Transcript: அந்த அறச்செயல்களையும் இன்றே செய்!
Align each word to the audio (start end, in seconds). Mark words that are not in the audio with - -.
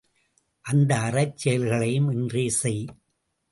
அந்த 0.65 0.95
அறச்செயல்களையும் 0.99 2.09
இன்றே 2.11 2.49
செய்! 2.61 2.83